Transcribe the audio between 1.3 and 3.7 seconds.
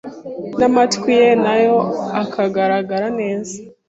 nayo akagaragara neza.